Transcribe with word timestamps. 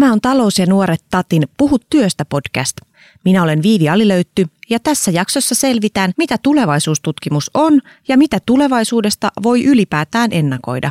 Tämä 0.00 0.12
on 0.12 0.20
Talous 0.20 0.58
ja 0.58 0.66
nuoret 0.66 1.04
Tatin 1.10 1.42
Puhu 1.58 1.78
työstä 1.90 2.24
podcast. 2.24 2.76
Minä 3.24 3.42
olen 3.42 3.62
Viivi 3.62 3.88
Alilöytty 3.88 4.46
ja 4.70 4.78
tässä 4.80 5.10
jaksossa 5.10 5.54
selvitään, 5.54 6.12
mitä 6.18 6.38
tulevaisuustutkimus 6.42 7.50
on 7.54 7.80
ja 8.08 8.16
mitä 8.18 8.38
tulevaisuudesta 8.46 9.30
voi 9.42 9.64
ylipäätään 9.64 10.32
ennakoida. 10.32 10.90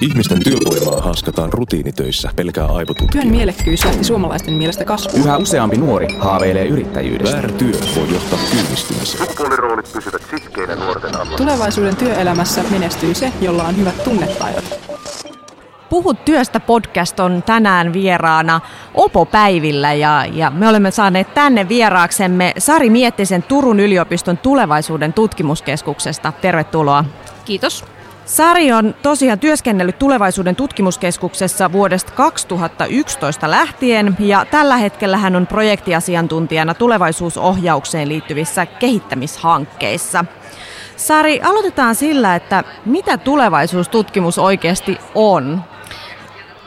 Ihmisten 0.00 0.44
työvoimaa 0.44 1.00
haaskataan 1.00 1.52
rutiinitöissä 1.52 2.30
pelkää 2.36 2.66
aivotutkijaa. 2.66 3.22
Työn 3.22 3.34
mielekkyys 3.34 3.84
lähti 3.84 4.04
suomalaisten 4.04 4.54
mielestä 4.54 4.84
kasvuun. 4.84 5.20
Yhä 5.20 5.36
useampi 5.36 5.76
nuori 5.76 6.06
haaveilee 6.18 6.66
yrittäjyydestä. 6.66 7.36
Väärä 7.36 7.52
työ 7.52 7.74
voi 7.96 8.12
johtaa 8.12 8.38
kyynistymiseen. 8.50 9.18
Sukupuoliroolit 9.18 9.92
pysyvät 9.92 10.22
sitkeinä 10.30 10.74
nuorten 10.74 11.14
ammatissa. 11.14 11.36
Tulevaisuuden 11.36 11.96
työelämässä 11.96 12.64
menestyy 12.70 13.14
se, 13.14 13.32
jolla 13.40 13.64
on 13.64 13.76
hyvät 13.76 14.04
tunnetaidot. 14.04 14.64
Puhu 15.94 16.14
työstä 16.14 16.60
podcast 16.60 17.20
on 17.20 17.42
tänään 17.42 17.92
vieraana 17.92 18.60
Opo 18.94 19.24
Päivillä 19.24 19.92
ja, 19.92 20.24
ja 20.32 20.50
me 20.50 20.68
olemme 20.68 20.90
saaneet 20.90 21.34
tänne 21.34 21.68
vieraaksemme 21.68 22.52
Sari 22.58 22.90
Miettisen 22.90 23.42
Turun 23.42 23.80
yliopiston 23.80 24.38
tulevaisuuden 24.38 25.12
tutkimuskeskuksesta. 25.12 26.32
Tervetuloa. 26.32 27.04
Kiitos. 27.44 27.84
Sari 28.24 28.72
on 28.72 28.94
tosiaan 29.02 29.38
työskennellyt 29.38 29.98
tulevaisuuden 29.98 30.56
tutkimuskeskuksessa 30.56 31.72
vuodesta 31.72 32.12
2011 32.12 33.50
lähtien 33.50 34.16
ja 34.18 34.46
tällä 34.50 34.76
hetkellä 34.76 35.16
hän 35.16 35.36
on 35.36 35.46
projektiasiantuntijana 35.46 36.74
tulevaisuusohjaukseen 36.74 38.08
liittyvissä 38.08 38.66
kehittämishankkeissa. 38.66 40.24
Sari, 40.96 41.40
aloitetaan 41.42 41.94
sillä, 41.94 42.36
että 42.36 42.64
mitä 42.84 43.18
tulevaisuustutkimus 43.18 44.38
oikeasti 44.38 44.98
on? 45.14 45.73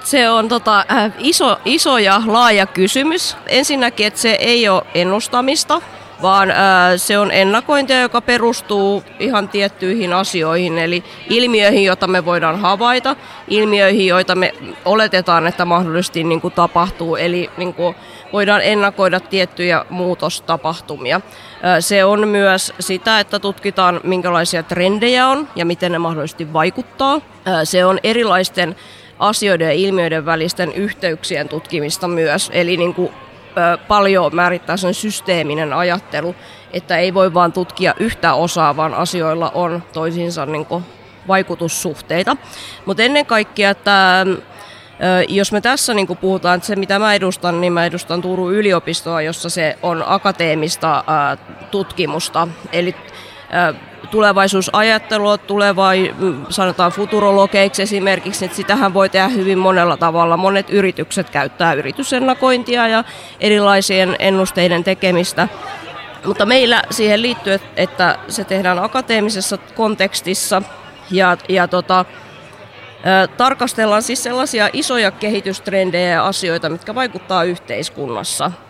Se 0.08 0.30
on 0.30 0.48
tota, 0.48 0.86
äh, 0.92 1.12
iso, 1.18 1.58
iso 1.66 1.98
ja 1.98 2.22
laaja 2.26 2.66
kysymys. 2.66 3.38
Ensinnäkin, 3.48 4.08
että 4.08 4.20
se 4.20 4.32
ei 4.40 4.70
ole 4.70 4.84
ennustamista, 4.94 5.82
vaan 6.22 6.52
ää, 6.52 6.92
äh, 6.92 6.94
se 6.98 7.20
on 7.20 7.32
ennakointia, 7.32 8.02
joka 8.02 8.22
perustuu 8.22 9.04
ihan 9.20 9.50
tiettyihin 9.50 10.14
asioihin, 10.14 10.78
eli 10.78 11.04
ilmiöihin, 11.30 11.84
joita 11.84 12.08
me 12.08 12.26
voidaan 12.26 12.60
havaita, 12.60 13.16
ilmiöihin, 13.48 14.08
joita 14.08 14.36
me 14.36 14.54
oletetaan, 14.86 15.48
että 15.48 15.66
mahdollisesti 15.66 16.24
niin 16.24 16.42
kuin 16.42 16.54
tapahtuu, 16.54 17.16
eli 17.16 17.50
niin 17.58 17.74
kuin 17.74 17.96
voidaan 18.34 18.62
ennakoida 18.62 19.20
tiettyjä 19.20 19.86
muutostapahtumia. 19.90 21.22
Ää, 21.64 21.74
äh, 21.74 21.80
se 21.80 22.06
on 22.06 22.28
myös 22.28 22.74
sitä, 22.80 23.20
että 23.20 23.40
tutkitaan, 23.40 24.00
minkälaisia 24.04 24.64
trendejä 24.64 25.28
on 25.28 25.48
ja 25.56 25.66
miten 25.66 25.92
ne 25.92 26.00
mahdollisesti 26.00 26.54
vaikuttaa. 26.54 27.22
Ää, 27.46 27.66
se 27.66 27.86
on 27.86 28.00
erilaisten 28.04 28.76
asioiden 29.20 29.66
ja 29.66 29.74
ilmiöiden 29.74 30.26
välisten 30.26 30.74
yhteyksien 30.74 31.50
tutkimista 31.50 32.08
myös. 32.08 32.50
Eli 32.54 32.78
niin 32.78 32.94
kuin, 32.94 33.14
ö, 33.58 33.78
paljon 33.88 34.36
määrittää 34.36 34.78
sen 34.78 34.94
systeeminen 34.94 35.74
ajattelu, 35.74 36.36
että 36.74 36.98
ei 36.98 37.14
voi 37.14 37.34
vain 37.34 37.52
tutkia 37.52 37.94
yhtä 38.00 38.34
osaa, 38.34 38.76
vaan 38.76 38.94
asioilla 38.94 39.52
on 39.54 39.84
toisiinsa 39.94 40.46
niin 40.46 40.66
kuin, 40.66 40.84
vaikutussuhteita. 41.28 42.38
Mutta 42.86 43.04
ennen 43.04 43.26
kaikkea, 43.26 43.70
että 43.70 44.26
jos 45.30 45.52
me 45.52 45.62
tässä 45.62 45.94
niin 45.94 46.08
kuin 46.08 46.18
puhutaan, 46.18 46.56
että 46.56 46.68
se 46.68 46.76
mitä 46.76 47.00
mä 47.00 47.14
edustan, 47.14 47.62
niin 47.62 47.74
mä 47.74 47.86
edustan 47.86 48.22
Turun 48.22 48.54
yliopistoa, 48.54 49.22
jossa 49.22 49.50
se 49.50 49.78
on 49.84 50.04
akateemista 50.08 51.04
tutkimusta. 51.72 52.48
Eli 52.72 52.96
tulevaisuusajattelua, 54.12 55.38
tulevai, 55.38 56.16
sanotaan 56.50 56.92
futurologeiksi 56.92 57.82
esimerkiksi, 57.82 58.46
että 58.46 58.58
sitähän 58.58 58.94
voi 58.94 59.10
tehdä 59.10 59.28
hyvin 59.28 59.58
monella 59.58 59.98
tavalla. 59.98 60.38
Monet 60.38 60.70
yritykset 60.70 61.30
käyttää 61.30 61.74
yritysennakointia 61.74 62.88
ja 62.88 63.04
erilaisien 63.40 64.16
ennusteiden 64.20 64.84
tekemistä. 64.84 65.48
Mutta 66.26 66.46
meillä 66.46 66.82
siihen 66.92 67.22
liittyy, 67.22 67.60
että 67.76 68.20
se 68.28 68.44
tehdään 68.44 68.80
akateemisessa 68.80 69.58
kontekstissa 69.58 70.62
ja, 71.12 71.38
ja 71.50 71.68
tota, 71.68 72.06
tarkastellaan 73.38 74.04
siis 74.04 74.24
sellaisia 74.24 74.70
isoja 74.74 75.12
kehitystrendejä 75.12 76.10
ja 76.10 76.28
asioita, 76.28 76.70
mitkä 76.70 76.96
vaikuttaa 76.96 77.44
yhteiskunnassa– 77.44 78.52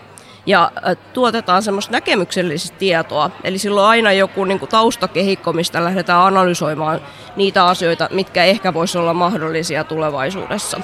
ja 0.48 0.72
tuotetaan 1.14 1.64
semmoista 1.64 1.92
näkemyksellistä 1.92 2.78
tietoa. 2.78 3.32
Eli 3.44 3.58
silloin 3.58 3.88
aina 3.88 4.12
joku 4.12 4.46
niin 4.46 4.60
kuin 4.60 4.70
taustakehikko, 4.70 5.54
mistä 5.54 5.84
lähdetään 5.84 6.22
analysoimaan 6.22 7.02
niitä 7.36 7.66
asioita, 7.66 8.10
mitkä 8.12 8.44
ehkä 8.44 8.74
voisi 8.74 8.98
olla 8.98 9.14
mahdollisia 9.14 9.84
tulevaisuudessa. 9.84 10.82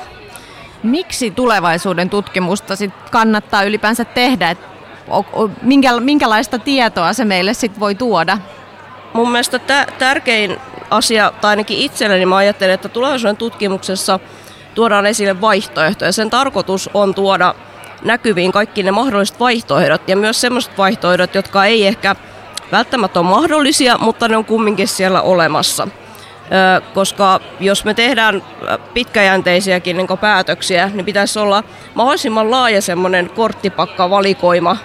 Miksi 0.83 1.31
tulevaisuuden 1.31 2.09
tutkimusta 2.09 2.75
sit 2.75 2.93
kannattaa 3.11 3.63
ylipäänsä 3.63 4.05
tehdä? 4.05 4.49
Et 4.49 4.59
minkälaista 5.99 6.59
tietoa 6.59 7.13
se 7.13 7.25
meille 7.25 7.53
sit 7.53 7.79
voi 7.79 7.95
tuoda? 7.95 8.37
Mun 9.13 9.31
mielestä 9.31 9.59
tärkein 9.99 10.57
asia, 10.89 11.31
tai 11.41 11.49
ainakin 11.49 11.77
itselleni 11.77 12.25
mä 12.25 12.35
ajattelen, 12.35 12.73
että 12.73 12.89
tulevaisuuden 12.89 13.37
tutkimuksessa 13.37 14.19
tuodaan 14.75 15.05
esille 15.05 15.41
vaihtoehtoja. 15.41 16.11
Sen 16.11 16.29
tarkoitus 16.29 16.89
on 16.93 17.15
tuoda 17.15 17.55
näkyviin 18.05 18.51
kaikki 18.51 18.83
ne 18.83 18.91
mahdolliset 18.91 19.39
vaihtoehdot 19.39 20.09
ja 20.09 20.17
myös 20.17 20.41
sellaiset 20.41 20.77
vaihtoehdot, 20.77 21.35
jotka 21.35 21.65
ei 21.65 21.87
ehkä 21.87 22.15
välttämättä 22.71 23.19
ole 23.19 23.29
mahdollisia, 23.29 23.97
mutta 23.97 24.27
ne 24.27 24.37
on 24.37 24.45
kumminkin 24.45 24.87
siellä 24.87 25.21
olemassa. 25.21 25.87
Koska 26.93 27.39
jos 27.59 27.85
me 27.85 27.93
tehdään 27.93 28.43
pitkäjänteisiäkin 28.93 29.97
niin 29.97 30.07
päätöksiä, 30.21 30.91
niin 30.93 31.05
pitäisi 31.05 31.39
olla 31.39 31.63
mahdollisimman 31.93 32.51
laaja 32.51 32.81
semmoinen 32.81 33.29
korttipakka 33.29 34.09
valikoima, 34.09 34.77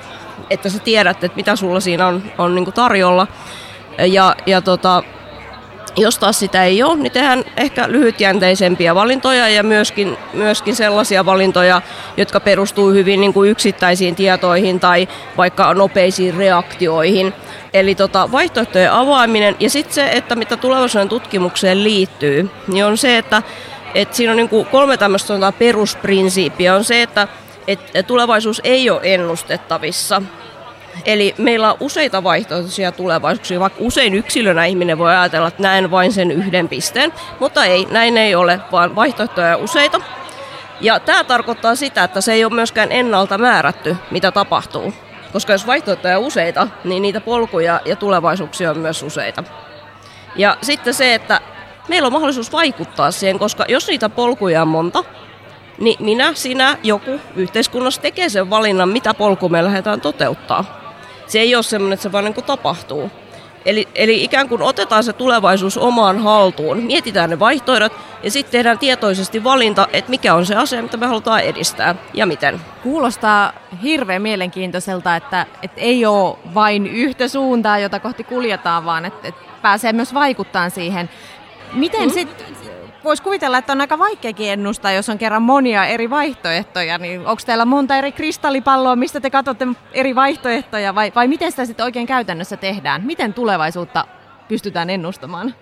että 0.50 0.68
sä 0.68 0.78
tiedät, 0.78 1.24
että 1.24 1.36
mitä 1.36 1.56
sulla 1.56 1.80
siinä 1.80 2.06
on, 2.06 2.22
on 2.38 2.54
niin 2.54 2.72
tarjolla. 2.72 3.26
Ja, 3.98 4.36
ja 4.46 4.60
tota, 4.60 5.02
jos 5.98 6.18
taas 6.18 6.38
sitä 6.38 6.64
ei 6.64 6.82
ole, 6.82 6.96
niin 6.96 7.12
tehdään 7.12 7.44
ehkä 7.56 7.84
lyhytjänteisempiä 7.88 8.94
valintoja 8.94 9.48
ja 9.48 9.62
myöskin, 9.62 10.16
myöskin 10.32 10.76
sellaisia 10.76 11.26
valintoja, 11.26 11.82
jotka 12.16 12.40
perustuu 12.40 12.90
hyvin 12.90 13.20
niin 13.20 13.32
kuin 13.32 13.50
yksittäisiin 13.50 14.14
tietoihin 14.14 14.80
tai 14.80 15.08
vaikka 15.36 15.74
nopeisiin 15.74 16.34
reaktioihin. 16.34 17.34
Eli 17.74 17.94
tota, 17.94 18.32
vaihtoehtojen 18.32 18.92
avaaminen 18.92 19.56
ja 19.60 19.70
sitten 19.70 19.94
se, 19.94 20.08
että 20.08 20.36
mitä 20.36 20.56
tulevaisuuden 20.56 21.08
tutkimukseen 21.08 21.84
liittyy, 21.84 22.50
niin 22.66 22.84
on 22.84 22.96
se, 22.96 23.18
että 23.18 23.42
et 23.94 24.14
siinä 24.14 24.32
on 24.32 24.36
niin 24.36 24.48
kuin 24.48 24.66
kolme 24.66 24.96
tämmöistä 24.96 25.52
perusprinsiippiä. 25.58 26.74
On 26.74 26.84
se, 26.84 27.02
että 27.02 27.28
et 27.66 28.06
tulevaisuus 28.06 28.60
ei 28.64 28.90
ole 28.90 29.00
ennustettavissa. 29.02 30.22
Eli 31.04 31.34
meillä 31.38 31.72
on 31.72 31.76
useita 31.80 32.24
vaihtoehtoisia 32.24 32.92
tulevaisuuksia, 32.92 33.60
vaikka 33.60 33.78
usein 33.82 34.14
yksilönä 34.14 34.64
ihminen 34.64 34.98
voi 34.98 35.10
ajatella, 35.10 35.48
että 35.48 35.62
näen 35.62 35.90
vain 35.90 36.12
sen 36.12 36.30
yhden 36.30 36.68
pisteen, 36.68 37.12
mutta 37.40 37.64
ei, 37.64 37.86
näin 37.90 38.18
ei 38.18 38.34
ole, 38.34 38.60
vaan 38.72 38.96
vaihtoehtoja 38.96 39.56
on 39.56 39.62
useita. 39.62 40.00
Ja 40.80 41.00
tämä 41.00 41.24
tarkoittaa 41.24 41.74
sitä, 41.74 42.04
että 42.04 42.20
se 42.20 42.32
ei 42.32 42.44
ole 42.44 42.54
myöskään 42.54 42.92
ennalta 42.92 43.38
määrätty, 43.38 43.96
mitä 44.10 44.32
tapahtuu. 44.32 44.94
Koska 45.32 45.52
jos 45.52 45.66
vaihtoehtoja 45.66 46.18
on 46.18 46.24
useita, 46.24 46.68
niin 46.84 47.02
niitä 47.02 47.20
polkuja 47.20 47.80
ja 47.84 47.96
tulevaisuuksia 47.96 48.70
on 48.70 48.78
myös 48.78 49.02
useita. 49.02 49.44
Ja 50.36 50.56
sitten 50.62 50.94
se, 50.94 51.14
että 51.14 51.40
meillä 51.88 52.06
on 52.06 52.12
mahdollisuus 52.12 52.52
vaikuttaa 52.52 53.10
siihen, 53.10 53.38
koska 53.38 53.64
jos 53.68 53.88
niitä 53.88 54.08
polkuja 54.08 54.62
on 54.62 54.68
monta, 54.68 55.04
niin 55.78 56.04
minä, 56.04 56.34
sinä, 56.34 56.78
joku 56.82 57.20
yhteiskunnassa 57.36 58.00
tekee 58.00 58.28
sen 58.28 58.50
valinnan, 58.50 58.88
mitä 58.88 59.14
polku 59.14 59.48
me 59.48 59.64
lähdetään 59.64 60.00
toteuttaa 60.00 60.78
se 61.28 61.38
ei 61.38 61.54
ole 61.54 61.62
semmoinen, 61.62 61.94
että 61.94 62.02
se 62.02 62.12
vaan 62.12 62.24
niin 62.24 62.34
kuin 62.34 62.44
tapahtuu. 62.44 63.10
Eli, 63.66 63.88
eli 63.94 64.24
ikään 64.24 64.48
kuin 64.48 64.62
otetaan 64.62 65.04
se 65.04 65.12
tulevaisuus 65.12 65.78
omaan 65.78 66.18
haltuun, 66.18 66.78
mietitään 66.78 67.30
ne 67.30 67.38
vaihtoehdot 67.38 67.92
ja 68.22 68.30
sitten 68.30 68.52
tehdään 68.52 68.78
tietoisesti 68.78 69.44
valinta, 69.44 69.88
että 69.92 70.10
mikä 70.10 70.34
on 70.34 70.46
se 70.46 70.54
asia, 70.54 70.82
mitä 70.82 70.96
me 70.96 71.06
halutaan 71.06 71.40
edistää 71.40 71.94
ja 72.14 72.26
miten. 72.26 72.60
Kuulostaa 72.82 73.52
hirveän 73.82 74.22
mielenkiintoiselta, 74.22 75.16
että, 75.16 75.46
että 75.62 75.80
ei 75.80 76.06
ole 76.06 76.38
vain 76.54 76.86
yhtä 76.86 77.28
suuntaa, 77.28 77.78
jota 77.78 78.00
kohti 78.00 78.24
kuljetaan, 78.24 78.84
vaan 78.84 79.04
että, 79.04 79.28
että 79.28 79.40
pääsee 79.62 79.92
myös 79.92 80.14
vaikuttaa 80.14 80.70
siihen. 80.70 81.10
Miten 81.72 82.08
mm. 82.08 82.10
sitten 82.10 82.46
voisi 83.04 83.22
kuvitella, 83.22 83.58
että 83.58 83.72
on 83.72 83.80
aika 83.80 83.98
vaikeakin 83.98 84.50
ennustaa, 84.50 84.92
jos 84.92 85.08
on 85.08 85.18
kerran 85.18 85.42
monia 85.42 85.86
eri 85.86 86.10
vaihtoehtoja. 86.10 86.98
Niin 86.98 87.20
onko 87.20 87.42
teillä 87.46 87.64
monta 87.64 87.96
eri 87.96 88.12
kristallipalloa, 88.12 88.96
mistä 88.96 89.20
te 89.20 89.30
katsotte 89.30 89.66
eri 89.92 90.14
vaihtoehtoja 90.14 90.94
vai, 90.94 91.12
vai 91.14 91.28
miten 91.28 91.50
sitä 91.50 91.66
sitten 91.66 91.84
oikein 91.84 92.06
käytännössä 92.06 92.56
tehdään? 92.56 93.02
Miten 93.04 93.34
tulevaisuutta 93.34 94.04
pystytään 94.48 94.90
ennustamaan? 94.90 95.54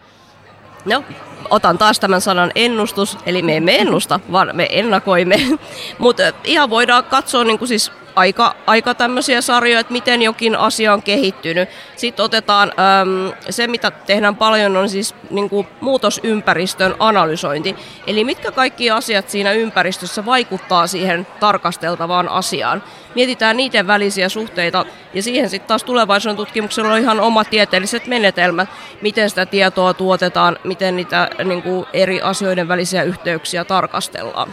No, 0.85 1.05
otan 1.51 1.79
taas 1.79 2.01
tämän 2.01 2.21
sanan 2.21 2.53
ennustus, 2.55 3.19
eli 3.27 3.43
me 3.43 3.57
emme 3.57 3.77
ennusta, 3.77 4.21
vaan 4.33 4.51
me 4.53 4.67
ennakoimme. 4.71 5.37
Mutta 5.99 6.23
ihan 6.45 6.71
voidaan 6.71 7.05
katsoa 7.05 7.45
niin 7.45 7.59
kuin 7.59 7.69
siis 7.69 7.93
aika, 8.17 8.55
aika 8.67 8.95
tämmöisiä 8.95 9.41
sarjoja, 9.41 9.81
että 9.81 9.93
miten 9.93 10.23
jokin 10.23 10.57
asia 10.57 10.93
on 10.93 11.03
kehittynyt. 11.03 11.69
Sitten 11.97 12.25
otetaan, 12.25 12.73
äm, 13.03 13.33
se 13.51 13.67
mitä 13.67 13.91
tehdään 13.91 14.37
paljon 14.37 14.77
on 14.77 14.89
siis 14.89 15.15
niin 15.31 15.51
kuin 15.51 15.67
muutosympäristön 15.81 16.95
analysointi. 16.99 17.77
Eli 18.07 18.25
mitkä 18.25 18.53
kaikki 18.53 18.91
asiat 18.91 19.29
siinä 19.29 19.53
ympäristössä 19.53 20.27
vaikuttaa 20.27 20.87
siihen 20.87 21.27
tarkasteltavaan 21.41 22.29
asiaan. 22.29 22.83
Mietitään 23.15 23.57
niiden 23.57 23.87
välisiä 23.87 24.29
suhteita 24.29 24.85
ja 25.15 25.23
siihen 25.23 25.51
sitten 25.51 25.69
taas 25.69 25.85
tulevaisuuden 25.85 26.37
tutkimuksella 26.37 26.93
on 26.93 26.99
ihan 26.99 27.21
omat 27.21 27.51
tieteelliset 27.51 28.07
menetelmät, 28.07 28.69
miten 29.03 29.31
sitä 29.31 29.47
tietoa 29.47 29.95
tuotetaan, 29.95 30.59
miten 30.65 30.97
niitä 30.97 31.31
niin 31.45 31.63
kuin 31.63 31.87
eri 31.93 32.23
asioiden 32.23 32.69
välisiä 32.69 33.03
yhteyksiä 33.03 33.65
tarkastellaan. 33.65 34.53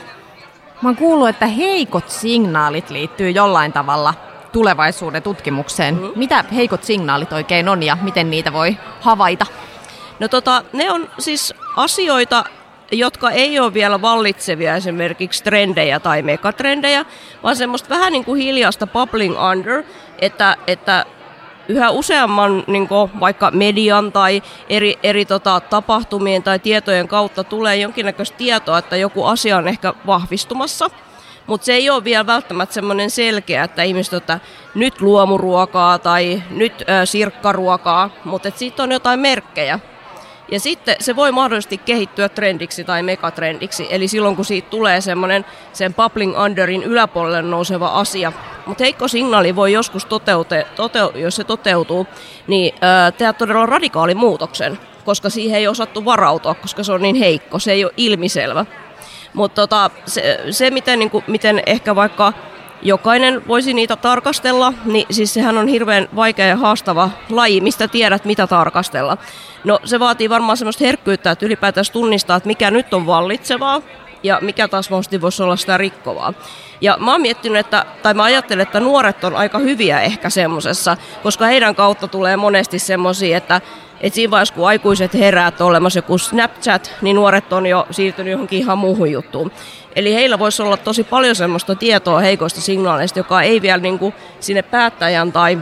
Mä 0.83 0.89
oon 0.89 0.95
kuullut, 0.95 1.29
että 1.29 1.45
heikot 1.45 2.09
signaalit 2.09 2.89
liittyy 2.89 3.29
jollain 3.29 3.73
tavalla 3.73 4.13
tulevaisuuden 4.51 5.23
tutkimukseen. 5.23 5.95
Mm. 5.95 6.11
Mitä 6.15 6.45
heikot 6.55 6.83
signaalit 6.83 7.33
oikein 7.33 7.69
on 7.69 7.83
ja 7.83 7.97
miten 8.01 8.29
niitä 8.29 8.53
voi 8.53 8.77
havaita? 9.01 9.45
No 10.19 10.27
tota, 10.27 10.63
ne 10.73 10.91
on 10.91 11.09
siis 11.19 11.53
asioita, 11.75 12.43
jotka 12.91 13.31
ei 13.31 13.59
ole 13.59 13.73
vielä 13.73 14.01
vallitsevia 14.01 14.75
esimerkiksi 14.75 15.43
trendejä 15.43 15.99
tai 15.99 16.21
megatrendejä, 16.21 17.05
vaan 17.43 17.55
semmoista 17.55 17.89
vähän 17.89 18.11
niin 18.11 18.25
kuin 18.25 18.41
hiljaista 18.41 18.87
bubbling 18.87 19.35
under, 19.51 19.83
että, 20.19 20.57
että 20.67 21.05
yhä 21.67 21.89
useamman 21.89 22.63
niin 22.67 22.87
kuin 22.87 23.11
vaikka 23.19 23.51
median 23.51 24.11
tai 24.11 24.43
eri, 24.69 24.99
eri 25.03 25.25
tota, 25.25 25.59
tapahtumien 25.59 26.43
tai 26.43 26.59
tietojen 26.59 27.07
kautta 27.07 27.43
tulee 27.43 27.75
jonkinnäköistä 27.75 28.37
tietoa, 28.37 28.77
että 28.77 28.95
joku 28.95 29.25
asia 29.25 29.57
on 29.57 29.67
ehkä 29.67 29.93
vahvistumassa. 30.05 30.89
Mutta 31.47 31.65
se 31.65 31.73
ei 31.73 31.89
ole 31.89 32.03
vielä 32.03 32.25
välttämättä 32.25 32.73
semmoinen 32.73 33.09
selkeä, 33.09 33.63
että 33.63 33.83
ihmiset 33.83 34.13
että 34.13 34.39
nyt 34.75 35.01
luomuruokaa 35.01 35.99
tai 35.99 36.43
nyt 36.49 36.81
ö, 36.81 37.05
sirkkaruokaa, 37.05 38.09
mutta 38.25 38.51
siitä 38.55 38.83
on 38.83 38.91
jotain 38.91 39.19
merkkejä. 39.19 39.79
Ja 40.53 40.59
sitten 40.59 40.95
se 40.99 41.15
voi 41.15 41.31
mahdollisesti 41.31 41.77
kehittyä 41.77 42.29
trendiksi 42.29 42.83
tai 42.83 43.03
megatrendiksi, 43.03 43.87
eli 43.89 44.07
silloin 44.07 44.35
kun 44.35 44.45
siitä 44.45 44.69
tulee 44.69 45.01
semmoinen 45.01 45.45
sen 45.73 45.93
bubbling 45.93 46.39
underin 46.39 46.83
yläpuolelle 46.83 47.41
nouseva 47.41 47.87
asia. 47.87 48.33
Mutta 48.65 48.83
heikko 48.83 49.07
signaali 49.07 49.55
voi 49.55 49.73
joskus, 49.73 50.05
toteute, 50.05 50.67
tote, 50.75 50.99
jos 51.15 51.35
se 51.35 51.43
toteutuu, 51.43 52.07
niin 52.47 52.73
äh, 52.73 53.13
tehdä 53.13 53.33
todella 53.33 53.65
radikaali 53.65 54.15
muutoksen, 54.15 54.79
koska 55.05 55.29
siihen 55.29 55.59
ei 55.59 55.67
osattu 55.67 56.05
varautua, 56.05 56.55
koska 56.55 56.83
se 56.83 56.91
on 56.91 57.01
niin 57.01 57.15
heikko, 57.15 57.59
se 57.59 57.71
ei 57.71 57.85
ole 57.85 57.93
ilmiselvä. 57.97 58.65
Mutta 59.33 59.61
tota, 59.61 59.89
se, 60.05 60.39
se 60.51 60.69
miten, 60.69 60.99
niin 60.99 61.09
kuin, 61.09 61.23
miten 61.27 61.63
ehkä 61.65 61.95
vaikka 61.95 62.33
jokainen 62.83 63.47
voisi 63.47 63.73
niitä 63.73 63.95
tarkastella, 63.95 64.73
niin 64.85 65.05
siis 65.11 65.33
sehän 65.33 65.57
on 65.57 65.67
hirveän 65.67 66.09
vaikea 66.15 66.47
ja 66.47 66.57
haastava 66.57 67.09
laji, 67.29 67.61
mistä 67.61 67.87
tiedät, 67.87 68.25
mitä 68.25 68.47
tarkastella. 68.47 69.17
No 69.63 69.79
se 69.85 69.99
vaatii 69.99 70.29
varmaan 70.29 70.57
semmoista 70.57 70.83
herkkyyttä, 70.83 71.31
että 71.31 71.45
ylipäätään 71.45 71.85
tunnistaa, 71.93 72.37
että 72.37 72.47
mikä 72.47 72.71
nyt 72.71 72.93
on 72.93 73.05
vallitsevaa 73.05 73.81
ja 74.23 74.39
mikä 74.41 74.67
taas 74.67 74.89
mahdollisesti 74.89 75.21
voisi 75.21 75.43
olla 75.43 75.55
sitä 75.55 75.77
rikkovaa. 75.77 76.33
Ja 76.81 76.97
mä 76.99 77.11
oon 77.11 77.21
miettinyt, 77.21 77.59
että, 77.59 77.85
tai 78.03 78.13
mä 78.13 78.23
ajattelen, 78.23 78.63
että 78.63 78.79
nuoret 78.79 79.23
on 79.23 79.35
aika 79.35 79.59
hyviä 79.59 80.01
ehkä 80.01 80.29
semmoisessa, 80.29 80.97
koska 81.23 81.45
heidän 81.45 81.75
kautta 81.75 82.07
tulee 82.07 82.37
monesti 82.37 82.79
semmoisia, 82.79 83.37
että 83.37 83.61
että 84.03 84.15
siinä 84.15 84.31
vaiheessa, 84.31 84.55
kun 84.55 84.67
aikuiset 84.67 85.13
herää, 85.13 85.51
olemassa 85.59 85.97
joku 85.97 86.17
Snapchat, 86.17 86.95
niin 87.01 87.15
nuoret 87.15 87.53
on 87.53 87.65
jo 87.65 87.87
siirtynyt 87.91 88.31
johonkin 88.31 88.59
ihan 88.59 88.77
muuhun 88.77 89.11
juttuun. 89.11 89.51
Eli 89.95 90.13
heillä 90.13 90.39
voisi 90.39 90.61
olla 90.61 90.77
tosi 90.77 91.03
paljon 91.03 91.35
semmoista 91.35 91.75
tietoa 91.75 92.19
heikoista 92.19 92.61
signaaleista, 92.61 93.19
joka 93.19 93.41
ei 93.41 93.61
vielä 93.61 93.81
niin 93.81 93.99
kuin 93.99 94.13
sinne 94.39 94.61
päättäjän 94.61 95.31
tai 95.31 95.57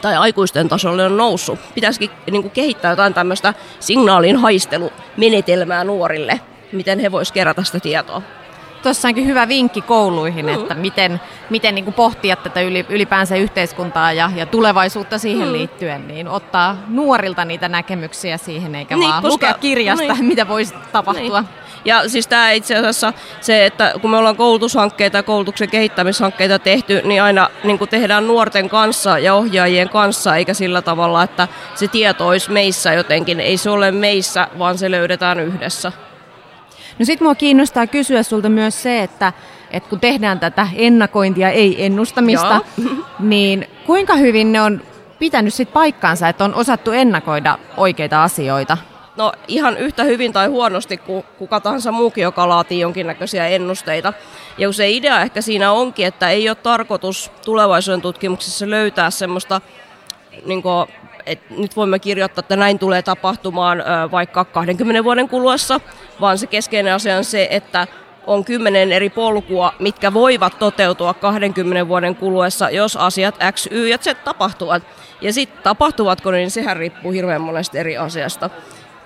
tai 0.00 0.16
aikuisten 0.16 0.68
tasolle 0.68 1.04
on 1.04 1.16
noussut. 1.16 1.58
Pitäisikin 1.74 2.10
niin 2.30 2.42
kuin 2.42 2.52
kehittää 2.52 2.92
jotain 2.92 3.14
tämmöistä 3.14 3.54
signaalin 3.80 4.36
haistelumenetelmää 4.36 5.84
nuorille, 5.84 6.40
miten 6.72 6.98
he 6.98 7.12
voisivat 7.12 7.34
kerätä 7.34 7.64
sitä 7.64 7.80
tietoa. 7.80 8.22
Tuossa 8.82 9.08
onkin 9.08 9.26
hyvä 9.26 9.48
vinkki 9.48 9.80
kouluihin, 9.80 10.46
mm. 10.46 10.54
että 10.54 10.74
miten, 10.74 11.20
miten 11.50 11.74
niin 11.74 11.84
kuin 11.84 11.94
pohtia 11.94 12.36
tätä 12.36 12.60
ylipäänsä 12.88 13.36
yhteiskuntaa 13.36 14.12
ja, 14.12 14.30
ja 14.36 14.46
tulevaisuutta 14.46 15.18
siihen 15.18 15.46
mm. 15.46 15.52
liittyen, 15.52 16.08
niin 16.08 16.28
ottaa 16.28 16.76
nuorilta 16.88 17.44
niitä 17.44 17.68
näkemyksiä 17.68 18.36
siihen, 18.36 18.74
eikä 18.74 18.96
niin, 18.96 19.10
vaan 19.10 19.22
koska, 19.22 19.32
lukea 19.32 19.54
kirjasta, 19.54 20.12
niin. 20.14 20.24
mitä 20.24 20.48
voisi 20.48 20.74
tapahtua. 20.92 21.40
Niin. 21.40 21.62
Ja 21.84 22.08
siis 22.08 22.26
tämä 22.26 22.50
itse 22.50 22.76
asiassa 22.76 23.12
se, 23.40 23.66
että 23.66 23.94
kun 24.00 24.10
me 24.10 24.16
ollaan 24.16 24.36
koulutushankkeita 24.36 25.18
ja 25.18 25.22
koulutuksen 25.22 25.70
kehittämishankkeita 25.70 26.58
tehty, 26.58 27.00
niin 27.04 27.22
aina 27.22 27.48
niin 27.64 27.78
kuin 27.78 27.88
tehdään 27.88 28.26
nuorten 28.26 28.68
kanssa 28.68 29.18
ja 29.18 29.34
ohjaajien 29.34 29.88
kanssa, 29.88 30.36
eikä 30.36 30.54
sillä 30.54 30.82
tavalla, 30.82 31.22
että 31.22 31.48
se 31.74 31.88
tieto 31.88 32.28
olisi 32.28 32.50
meissä 32.50 32.92
jotenkin. 32.92 33.40
Ei 33.40 33.56
se 33.56 33.70
ole 33.70 33.90
meissä, 33.90 34.48
vaan 34.58 34.78
se 34.78 34.90
löydetään 34.90 35.40
yhdessä. 35.40 35.92
No 37.02 37.06
sit 37.06 37.20
mua 37.20 37.34
kiinnostaa 37.34 37.86
kysyä 37.86 38.22
sulta 38.22 38.48
myös 38.48 38.82
se, 38.82 39.02
että, 39.02 39.32
että 39.70 39.88
kun 39.90 40.00
tehdään 40.00 40.40
tätä 40.40 40.68
ennakointia, 40.74 41.50
ei 41.50 41.84
ennustamista, 41.84 42.60
niin 43.18 43.66
kuinka 43.86 44.14
hyvin 44.14 44.52
ne 44.52 44.62
on 44.62 44.80
pitänyt 45.18 45.54
sit 45.54 45.72
paikkaansa, 45.72 46.28
että 46.28 46.44
on 46.44 46.54
osattu 46.54 46.90
ennakoida 46.90 47.58
oikeita 47.76 48.22
asioita? 48.22 48.78
No 49.16 49.32
ihan 49.48 49.76
yhtä 49.76 50.04
hyvin 50.04 50.32
tai 50.32 50.46
huonosti 50.46 50.96
kuin 50.96 51.24
kuka 51.38 51.60
tahansa 51.60 51.92
muukin, 51.92 52.22
joka 52.22 52.48
laatii 52.48 52.80
jonkinnäköisiä 52.80 53.46
ennusteita. 53.46 54.12
Ja 54.58 54.72
se 54.72 54.90
idea 54.90 55.20
ehkä 55.20 55.40
siinä 55.40 55.72
onkin, 55.72 56.06
että 56.06 56.30
ei 56.30 56.48
ole 56.48 56.56
tarkoitus 56.56 57.30
tulevaisuuden 57.44 58.02
tutkimuksessa 58.02 58.70
löytää 58.70 59.10
semmoista 59.10 59.60
niin 60.46 60.62
kuin, 60.62 60.86
että 61.26 61.54
nyt 61.54 61.76
voimme 61.76 61.98
kirjoittaa, 61.98 62.40
että 62.40 62.56
näin 62.56 62.78
tulee 62.78 63.02
tapahtumaan 63.02 63.84
vaikka 64.10 64.44
20 64.44 65.04
vuoden 65.04 65.28
kuluessa, 65.28 65.80
vaan 66.20 66.38
se 66.38 66.46
keskeinen 66.46 66.94
asia 66.94 67.16
on 67.16 67.24
se, 67.24 67.48
että 67.50 67.86
on 68.26 68.44
kymmenen 68.44 68.92
eri 68.92 69.10
polkua, 69.10 69.74
mitkä 69.78 70.14
voivat 70.14 70.58
toteutua 70.58 71.14
20 71.14 71.88
vuoden 71.88 72.16
kuluessa, 72.16 72.70
jos 72.70 72.96
asiat 72.96 73.34
X, 73.52 73.68
Y 73.70 73.88
ja 73.88 73.98
Z 73.98 74.24
tapahtuvat. 74.24 74.82
Ja 75.20 75.32
sitten 75.32 75.62
tapahtuvatko 75.62 76.30
niin 76.30 76.50
sehän 76.50 76.76
riippuu 76.76 77.12
hirveän 77.12 77.40
monesta 77.40 77.78
eri 77.78 77.96
asiasta. 77.96 78.50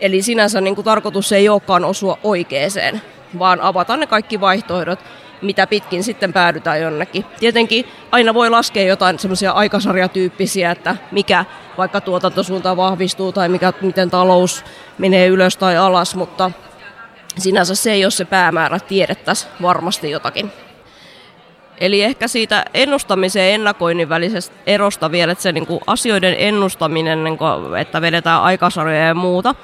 Eli 0.01 0.23
sinänsä 0.23 0.61
niin 0.61 0.85
tarkoitus 0.85 1.33
ei 1.33 1.49
olekaan 1.49 1.85
osua 1.85 2.19
oikeeseen, 2.23 3.03
vaan 3.39 3.61
avata 3.61 3.97
ne 3.97 4.07
kaikki 4.07 4.41
vaihtoehdot, 4.41 4.99
mitä 5.43 5.67
pitkin 5.67 6.05
sitten 6.05 6.33
päädytään 6.33 6.81
jonnekin. 6.81 7.25
Tietenkin 7.41 7.85
aina 8.13 8.35
voi 8.35 8.51
laskea 8.51 8.85
jotain 8.85 9.19
semmoisia 9.19 9.53
aikasarjatyyppisiä, 9.53 10.71
että 10.71 10.97
mikä 11.11 11.45
vaikka 11.79 12.01
tuotantosuunta 12.01 12.77
vahvistuu 12.77 13.33
tai 13.33 13.49
mikä, 13.49 13.73
miten 13.81 14.11
talous 14.11 14.65
menee 14.99 15.27
ylös 15.27 15.57
tai 15.57 15.77
alas, 15.77 16.15
mutta 16.15 16.51
sinänsä 17.39 17.75
se 17.75 17.93
ei 17.93 18.05
ole 18.05 18.11
se 18.11 18.25
päämäärä, 18.25 18.79
tiedettäisiin 18.79 19.53
varmasti 19.63 20.11
jotakin. 20.11 20.53
Eli 21.81 22.03
ehkä 22.03 22.29
siitä 22.29 22.65
ennustamisen 22.75 23.49
ja 23.49 23.55
ennakoinnin 23.55 24.09
välisestä 24.09 24.57
erosta 24.67 25.11
vielä, 25.11 25.33
että 25.33 25.43
se 25.43 25.53
niin 25.53 25.67
kuin 25.67 25.81
asioiden 25.87 26.35
ennustaminen, 26.39 27.25
niin 27.25 27.39
kuin, 27.39 27.77
että 27.77 28.01
vedetään 28.01 28.43
aikasarjoja 28.43 29.07
ja 29.07 29.15
muuta, 29.15 29.55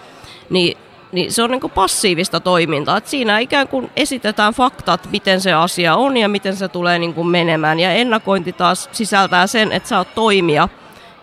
niin 0.50 0.78
niin 1.12 1.32
se 1.32 1.42
on 1.42 1.50
niin 1.50 1.70
passiivista 1.74 2.40
toimintaa. 2.40 2.96
Et 2.96 3.06
siinä 3.06 3.38
ikään 3.38 3.68
kuin 3.68 3.90
esitetään 3.96 4.54
faktat, 4.54 5.08
miten 5.10 5.40
se 5.40 5.52
asia 5.52 5.96
on 5.96 6.16
ja 6.16 6.28
miten 6.28 6.56
se 6.56 6.68
tulee 6.68 6.98
niin 6.98 7.14
kuin 7.14 7.26
menemään. 7.26 7.80
Ja 7.80 7.92
ennakointi 7.92 8.52
taas 8.52 8.88
sisältää 8.92 9.46
sen, 9.46 9.72
että 9.72 9.88
sä 9.88 9.98
oot 9.98 10.14
toimija 10.14 10.68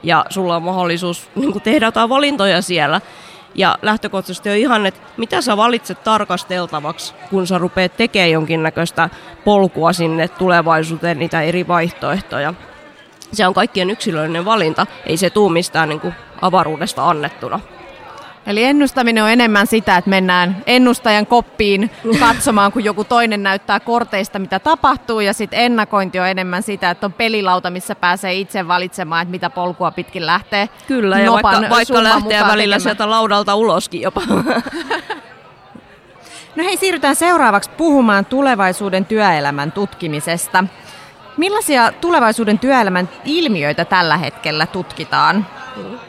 ja 0.04 0.26
sulla 0.30 0.56
on 0.56 0.64
mahdollisuus 0.64 1.30
niin 1.36 1.52
kuin 1.52 1.62
tehdä 1.62 1.86
jotain 1.86 2.10
valintoja 2.10 2.62
siellä. 2.62 3.02
Ja 3.56 3.78
lähtökohtaisesti 3.82 4.50
on 4.50 4.56
ihan, 4.56 4.86
että 4.86 5.00
mitä 5.18 5.42
sä 5.42 5.58
valitset 5.58 6.04
tarkasteltavaksi, 6.04 7.14
kun 7.30 7.48
sä 7.48 7.58
rupeat 7.58 7.98
tekemään 7.98 8.32
jonkinnäköistä 8.32 9.10
polkua 9.46 9.94
sinne 9.94 10.28
tulevaisuuteen, 10.28 11.20
niitä 11.20 11.42
eri 11.42 11.68
vaihtoehtoja. 11.68 12.54
Se 13.34 13.48
on 13.48 13.54
kaikkien 13.54 13.90
yksilöllinen 13.90 14.46
valinta, 14.46 14.86
ei 15.06 15.18
se 15.18 15.30
tuu 15.30 15.50
mistään 15.50 15.90
niin 15.90 16.00
kuin 16.00 16.14
avaruudesta 16.42 17.10
annettuna. 17.10 17.60
Eli 18.50 18.64
ennustaminen 18.64 19.24
on 19.24 19.30
enemmän 19.30 19.68
sitä, 19.68 19.98
että 19.98 20.10
mennään 20.10 20.64
ennustajan 20.68 21.26
koppiin 21.26 21.92
katsomaan, 22.20 22.72
kun 22.72 22.84
joku 22.84 23.04
toinen 23.04 23.44
näyttää 23.44 23.80
korteista, 23.80 24.40
mitä 24.40 24.60
tapahtuu, 24.60 25.20
ja 25.20 25.34
sitten 25.34 25.60
ennakointi 25.60 26.20
on 26.20 26.28
enemmän 26.28 26.64
sitä, 26.64 26.90
että 26.90 27.06
on 27.06 27.14
pelilauta, 27.14 27.70
missä 27.70 27.96
pääsee 27.96 28.34
itse 28.34 28.68
valitsemaan, 28.68 29.22
että 29.22 29.32
mitä 29.32 29.50
polkua 29.50 29.92
pitkin 29.92 30.26
lähtee. 30.26 30.70
Kyllä, 30.88 31.20
ja 31.20 31.32
vaikka, 31.32 31.70
vaikka 31.70 32.04
lähtee 32.04 32.42
välillä 32.42 32.76
tekemään. 32.76 32.82
sieltä 32.82 33.10
laudalta 33.10 33.56
uloskin 33.56 34.02
jopa. 34.02 34.22
No 36.56 36.64
hei, 36.64 36.78
siirrytään 36.78 37.16
seuraavaksi 37.16 37.70
puhumaan 37.70 38.26
tulevaisuuden 38.26 39.06
työelämän 39.06 39.72
tutkimisesta. 39.72 40.64
Millaisia 41.38 41.92
tulevaisuuden 42.02 42.60
työelämän 42.60 43.10
ilmiöitä 43.26 43.86
tällä 43.86 44.18
hetkellä 44.18 44.66
tutkitaan? 44.66 45.46
Mm. 45.76 46.09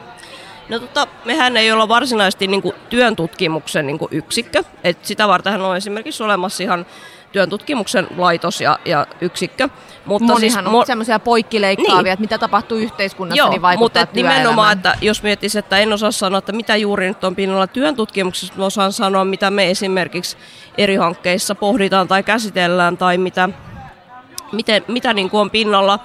No 0.71 0.79
tota, 0.79 1.07
mehän 1.25 1.57
ei 1.57 1.71
olla 1.71 1.87
varsinaisesti 1.87 2.47
niin 2.47 2.61
kuin, 2.61 2.75
työn 2.89 3.15
tutkimuksen 3.15 3.87
niin 3.87 3.99
kuin, 3.99 4.09
yksikkö. 4.11 4.63
Et 4.83 5.05
sitä 5.05 5.27
varten 5.27 5.61
on 5.61 5.77
esimerkiksi 5.77 6.23
olemassa 6.23 6.63
ihan 6.63 6.85
työn 7.31 7.49
tutkimuksen 7.49 8.07
laitos 8.17 8.61
ja, 8.61 8.79
ja 8.85 9.07
yksikkö. 9.21 9.69
Mutta 10.05 10.33
Monihan 10.33 10.63
siis, 10.63 10.73
on 10.75 10.83
mo- 10.83 10.85
semmoisia 10.85 11.19
poikkileikkaavia, 11.19 12.03
niin. 12.03 12.13
että 12.13 12.21
mitä 12.21 12.37
tapahtuu 12.37 12.77
yhteiskunnassa, 12.77 13.37
Joo, 13.37 13.49
niin 13.49 13.61
vaikuttaa 13.61 14.03
mutta 14.03 14.15
nimenomaan, 14.15 14.77
että 14.77 14.95
jos 15.01 15.23
miettisi, 15.23 15.59
että 15.59 15.77
en 15.77 15.93
osaa 15.93 16.11
sanoa, 16.11 16.37
että 16.37 16.51
mitä 16.51 16.75
juuri 16.75 17.07
nyt 17.07 17.23
on 17.23 17.35
pinnalla 17.35 17.67
työn 17.67 17.95
tutkimuksessa, 17.95 18.53
mutta 18.53 18.65
osaan 18.65 18.93
sanoa, 18.93 19.25
mitä 19.25 19.51
me 19.51 19.69
esimerkiksi 19.69 20.37
eri 20.77 20.95
hankkeissa 20.95 21.55
pohditaan 21.55 22.07
tai 22.07 22.23
käsitellään 22.23 22.97
tai 22.97 23.17
mitä, 23.17 23.49
miten, 24.51 24.85
mitä 24.87 25.13
niin 25.13 25.29
kuin 25.29 25.41
on 25.41 25.49
pinnalla 25.49 25.99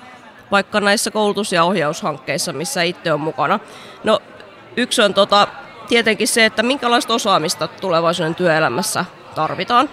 vaikka 0.50 0.80
näissä 0.80 1.10
koulutus- 1.10 1.52
ja 1.52 1.64
ohjaushankkeissa, 1.64 2.52
missä 2.52 2.82
itse 2.82 3.12
on 3.12 3.20
mukana. 3.20 3.60
No 4.04 4.20
yksi 4.76 5.02
on 5.02 5.14
tota, 5.14 5.48
tietenkin 5.88 6.28
se, 6.28 6.44
että 6.44 6.62
minkälaista 6.62 7.14
osaamista 7.14 7.68
tulevaisuuden 7.68 8.34
työelämässä 8.34 9.04
tarvitaan. 9.34 9.88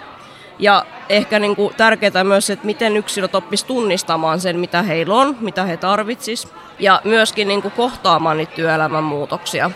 Ja 0.59 0.85
ehkä 1.09 1.39
niin 1.39 1.55
kuin 1.55 1.75
tärkeää 1.75 2.23
myös, 2.23 2.49
että 2.49 2.65
miten 2.65 2.97
yksilöt 2.97 3.35
oppis 3.35 3.63
tunnistamaan 3.63 4.39
sen, 4.39 4.59
mitä 4.59 4.81
heillä 4.81 5.15
on, 5.15 5.37
mitä 5.39 5.63
he 5.63 5.77
tarvitsis. 5.77 6.47
Ja 6.79 7.01
myöskin 7.03 7.47
niin 7.47 7.61
kuin 7.61 7.71
kohtaamaan 7.71 8.37
niitä 8.37 8.55
työelämän 8.55 9.03
muutoksia. 9.03 9.71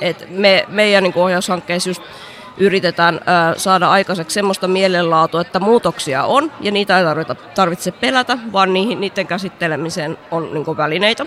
Et 0.00 0.26
me, 0.30 0.64
meidän 0.68 1.02
niin 1.02 1.12
kuin 1.12 1.22
ohjaushankkeissa 1.22 1.90
just 1.90 2.02
yritetään 2.58 3.14
ö, 3.14 3.58
saada 3.58 3.90
aikaiseksi 3.90 4.34
semmoista 4.34 4.68
mielenlaatua, 4.68 5.40
että 5.40 5.60
muutoksia 5.60 6.24
on 6.24 6.52
ja 6.60 6.70
niitä 6.70 6.98
ei 6.98 7.04
tarvita, 7.04 7.34
tarvitse 7.34 7.92
pelätä, 7.92 8.38
vaan 8.52 8.72
niihin, 8.72 9.00
niiden 9.00 9.26
käsittelemiseen 9.26 10.18
on 10.30 10.54
niin 10.54 10.64
kuin 10.64 10.76
välineitä. 10.76 11.26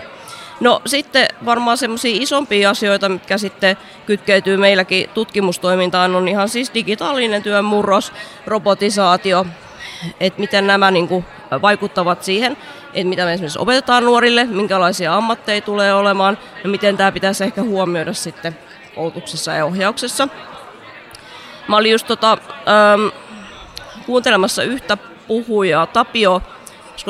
No 0.60 0.82
sitten 0.86 1.28
varmaan 1.44 1.78
semmoisia 1.78 2.22
isompia 2.22 2.70
asioita, 2.70 3.08
mitkä 3.08 3.38
sitten 3.38 3.76
kytkeytyy 4.06 4.56
meilläkin 4.56 5.10
tutkimustoimintaan, 5.14 6.14
on 6.14 6.28
ihan 6.28 6.48
siis 6.48 6.74
digitaalinen 6.74 7.42
työn 7.42 7.64
murros, 7.64 8.12
robotisaatio, 8.46 9.46
että 10.20 10.40
miten 10.40 10.66
nämä 10.66 10.90
niin 10.90 11.08
kuin 11.08 11.24
vaikuttavat 11.62 12.22
siihen, 12.22 12.56
että 12.94 13.08
mitä 13.08 13.24
me 13.24 13.32
esimerkiksi 13.32 13.58
opetetaan 13.58 14.04
nuorille, 14.04 14.44
minkälaisia 14.44 15.14
ammatteja 15.14 15.60
tulee 15.60 15.94
olemaan 15.94 16.38
ja 16.62 16.68
miten 16.68 16.96
tämä 16.96 17.12
pitäisi 17.12 17.44
ehkä 17.44 17.62
huomioida 17.62 18.12
sitten 18.12 18.58
koulutuksessa 18.94 19.52
ja 19.52 19.64
ohjauksessa. 19.64 20.28
Mä 21.68 21.76
olin 21.76 21.92
just 21.92 22.06
tota, 22.06 22.32
ähm, 22.32 23.08
kuuntelemassa 24.06 24.62
yhtä 24.62 24.96
puhujaa, 25.26 25.86
Tapio 25.86 26.42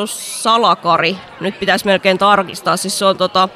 Salakari, 0.07 1.17
nyt 1.41 1.61
pitäisi 1.61 1.87
melkein 1.87 2.19
tarkistaa, 2.19 2.77
siis 2.77 2.99
se 2.99 3.05
on 3.05 3.17
tota, 3.17 3.49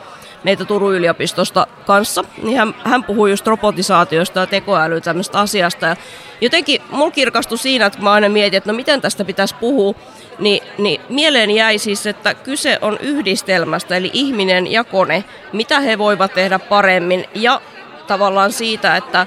meitä 0.44 0.64
Turun 0.64 0.94
yliopistosta 0.94 1.66
kanssa, 1.86 2.24
niin 2.42 2.58
hän, 2.58 2.74
hän 2.84 3.04
puhui 3.04 3.30
just 3.30 3.46
robotisaatiosta 3.46 4.40
ja 4.40 4.46
tekoälyä 4.46 5.00
tämmöistä 5.00 5.40
asiasta. 5.40 5.86
Ja 5.86 5.96
jotenkin 6.40 6.82
mulla 6.90 7.10
kirkastui 7.10 7.58
siinä, 7.58 7.86
että 7.86 8.02
mä 8.02 8.12
aina 8.12 8.28
mietin, 8.28 8.58
että 8.58 8.72
no 8.72 8.76
miten 8.76 9.00
tästä 9.00 9.24
pitäisi 9.24 9.54
puhua, 9.54 9.94
niin, 10.38 10.62
niin 10.78 11.00
mieleen 11.08 11.50
jäi 11.50 11.78
siis, 11.78 12.06
että 12.06 12.34
kyse 12.34 12.78
on 12.80 12.98
yhdistelmästä, 13.00 13.96
eli 13.96 14.10
ihminen 14.12 14.72
ja 14.72 14.84
kone, 14.84 15.24
mitä 15.52 15.80
he 15.80 15.98
voivat 15.98 16.34
tehdä 16.34 16.58
paremmin, 16.58 17.24
ja 17.34 17.60
tavallaan 18.06 18.52
siitä, 18.52 18.96
että 18.96 19.26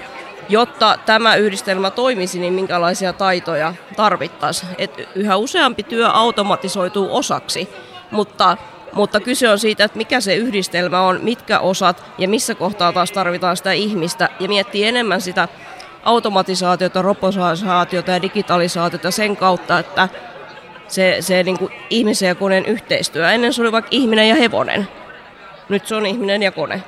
jotta 0.50 0.98
tämä 1.06 1.36
yhdistelmä 1.36 1.92
toimisi, 1.92 2.40
niin 2.40 2.54
minkälaisia 2.54 3.14
taitoja 3.14 3.74
tarvittaisiin. 3.96 4.72
Et 4.78 5.10
yhä 5.16 5.36
useampi 5.36 5.84
työ 5.84 6.10
automatisoituu 6.10 7.16
osaksi, 7.16 7.70
mutta, 8.12 8.58
mutta 8.94 9.20
kyse 9.20 9.50
on 9.50 9.60
siitä, 9.60 9.84
että 9.84 9.98
mikä 9.98 10.22
se 10.22 10.36
yhdistelmä 10.36 11.02
on, 11.02 11.20
mitkä 11.22 11.60
osat 11.60 12.04
ja 12.18 12.28
missä 12.28 12.56
kohtaa 12.56 12.94
taas 12.94 13.12
tarvitaan 13.12 13.58
sitä 13.58 13.72
ihmistä 13.72 14.30
ja 14.40 14.48
miettii 14.48 14.86
enemmän 14.86 15.22
sitä 15.22 15.48
automatisaatiota, 16.04 17.02
robotisaatiota 17.02 18.12
ja 18.12 18.22
digitalisaatiota 18.22 19.12
sen 19.12 19.38
kautta, 19.38 19.80
että 19.80 20.10
se, 20.88 21.18
se 21.20 21.44
niin 21.44 21.60
kuin 21.60 21.74
ihmisen 21.90 22.28
ja 22.28 22.36
koneen 22.36 22.66
yhteistyö. 22.66 23.32
Ennen 23.32 23.54
se 23.54 23.62
oli 23.62 23.72
vaikka 23.72 23.90
ihminen 23.92 24.30
ja 24.30 24.36
hevonen. 24.36 24.88
Nyt 25.70 25.88
se 25.88 25.96
on 25.96 26.06
ihminen 26.06 26.44
ja 26.44 26.52
kone. 26.52 26.84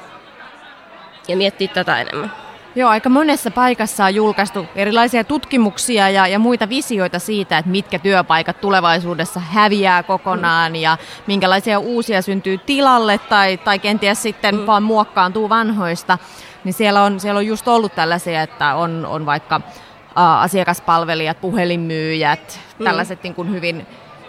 Ja 1.28 1.38
miettiä 1.38 1.68
tätä 1.68 2.02
enemmän. 2.02 2.47
Joo, 2.78 2.90
aika 2.90 3.10
monessa 3.10 3.52
paikassa 3.52 4.06
on 4.06 4.16
julkaistu 4.16 4.66
erilaisia 4.76 5.24
tutkimuksia 5.24 6.10
ja, 6.10 6.28
ja 6.28 6.40
muita 6.40 6.70
visioita 6.70 7.20
siitä, 7.20 7.58
että 7.58 7.72
mitkä 7.72 8.00
työpaikat 8.00 8.62
tulevaisuudessa 8.62 9.40
häviää 9.40 10.04
kokonaan 10.04 10.72
mm. 10.72 10.76
ja 10.76 10.98
minkälaisia 11.28 11.80
uusia 11.80 12.22
syntyy 12.22 12.58
tilalle 12.58 13.18
tai, 13.18 13.58
tai 13.58 13.80
kenties 13.80 14.22
sitten 14.22 14.56
mm. 14.56 14.66
vaan 14.66 14.84
muokkaantuu 14.84 15.50
vanhoista. 15.50 16.18
Niin 16.64 16.74
siellä 16.74 17.04
on, 17.04 17.20
siellä 17.20 17.38
on 17.38 17.48
just 17.48 17.68
ollut 17.68 17.96
tällaisia, 17.96 18.42
että 18.42 18.76
on, 18.76 19.06
on 19.06 19.26
vaikka 19.26 19.62
ä, 20.18 20.40
asiakaspalvelijat, 20.40 21.42
puhelinmyyjät, 21.42 22.60
mm. 22.80 22.84
tällaiset 22.84 23.24
niin 23.24 23.36
kuin 23.36 23.52
hyvin 23.52 23.88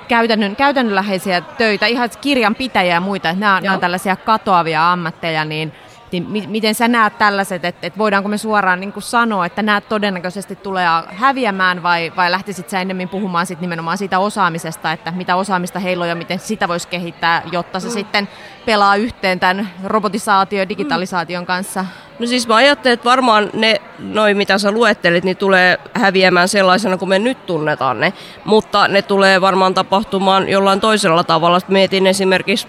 käytännön, 0.08 0.56
käytännönläheisiä 0.56 1.40
töitä, 1.40 1.86
ihan 1.86 2.10
kirjanpitäjiä 2.20 2.94
ja 2.94 3.00
muita, 3.00 3.30
että 3.30 3.40
nämä, 3.40 3.60
nämä 3.60 3.74
on 3.74 3.80
tällaisia 3.80 4.16
katoavia 4.16 4.92
ammatteja, 4.92 5.44
niin– 5.44 5.72
niin 6.12 6.26
mi- 6.28 6.46
miten 6.46 6.74
sä 6.74 6.88
näet 6.88 7.18
tällaiset, 7.18 7.64
että, 7.64 7.86
että 7.86 7.98
voidaanko 7.98 8.28
me 8.28 8.38
suoraan 8.38 8.80
niin 8.80 8.92
sanoa, 8.98 9.46
että 9.46 9.62
nämä 9.62 9.80
todennäköisesti 9.80 10.56
tulee 10.56 10.86
häviämään 11.08 11.82
vai, 11.82 12.12
vai 12.16 12.30
lähtisit 12.30 12.70
sä 12.70 12.80
ennemmin 12.80 13.08
puhumaan 13.08 13.46
sit 13.46 13.60
nimenomaan 13.60 13.98
siitä 13.98 14.18
osaamisesta, 14.18 14.92
että 14.92 15.10
mitä 15.10 15.36
osaamista 15.36 15.78
heillä 15.78 16.02
on 16.02 16.08
ja 16.08 16.14
miten 16.14 16.38
sitä 16.38 16.68
voisi 16.68 16.88
kehittää, 16.88 17.42
jotta 17.52 17.80
se 17.80 17.88
mm. 17.88 17.92
sitten 17.92 18.28
pelaa 18.66 18.96
yhteen 18.96 19.40
tämän 19.40 19.70
robotisaation 19.84 20.58
ja 20.58 20.68
digitalisaation 20.68 21.46
kanssa? 21.46 21.84
No 22.18 22.26
siis 22.26 22.48
mä 22.48 22.54
ajattelen, 22.54 22.94
että 22.94 23.10
varmaan 23.10 23.50
ne, 23.52 23.80
noin 23.98 24.36
mitä 24.36 24.58
sä 24.58 24.70
luettelit, 24.70 25.24
niin 25.24 25.36
tulee 25.36 25.78
häviämään 25.94 26.48
sellaisena 26.48 26.96
kuin 26.96 27.08
me 27.08 27.18
nyt 27.18 27.46
tunnetaan 27.46 28.00
ne, 28.00 28.12
mutta 28.44 28.88
ne 28.88 29.02
tulee 29.02 29.40
varmaan 29.40 29.74
tapahtumaan 29.74 30.48
jollain 30.48 30.80
toisella 30.80 31.24
tavalla. 31.24 31.60
Mietin 31.68 32.06
esimerkiksi 32.06 32.68